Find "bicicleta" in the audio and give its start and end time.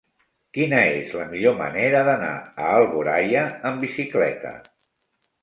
3.89-4.57